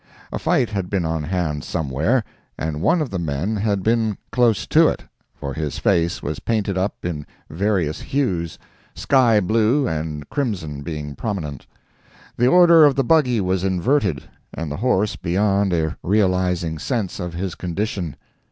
A 0.33 0.39
fight 0.39 0.71
had 0.71 0.89
been 0.89 1.05
on 1.05 1.21
hand 1.21 1.63
somewhere, 1.63 2.23
and 2.57 2.81
one 2.81 3.03
of 3.03 3.11
the 3.11 3.19
men 3.19 3.57
had 3.57 3.83
been 3.83 4.17
close 4.31 4.65
to 4.65 4.87
it, 4.87 5.03
for 5.35 5.53
his 5.53 5.77
face 5.77 6.23
was 6.23 6.39
painted 6.39 6.75
up 6.75 6.95
in 7.05 7.23
various 7.51 8.01
hues, 8.01 8.57
sky 8.95 9.39
blue 9.39 9.87
and 9.87 10.27
crimson 10.27 10.81
being 10.81 11.13
prominent. 11.15 11.67
The 12.35 12.47
order 12.47 12.83
of 12.83 12.95
the 12.95 13.03
buggy 13.03 13.39
was 13.41 13.63
inverted, 13.63 14.23
and 14.51 14.71
the 14.71 14.77
horse 14.77 15.15
beyond 15.15 15.71
a 15.71 15.95
realizing 16.01 16.79
sense 16.79 17.19
of 17.19 17.35
his 17.35 17.53
condition. 17.53 18.15